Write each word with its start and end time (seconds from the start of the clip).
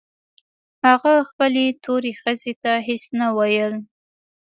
هغه 0.85 1.13
خپلې 1.29 1.65
تورې 1.83 2.11
ښځې 2.21 2.53
ته 2.63 2.71
هېڅ 2.87 3.03
نه 3.19 3.27
ويل. 3.37 3.73